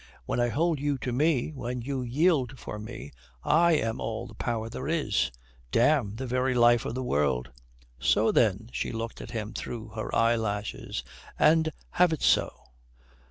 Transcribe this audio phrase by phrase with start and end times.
[0.25, 3.11] When I hold you to me, when you yield for me,
[3.43, 5.29] I am all the power there is.
[5.71, 7.51] Damme, the very life of the world."
[7.99, 11.03] "So then," she looked at him through her eyelashes,
[11.37, 12.51] "and have it so.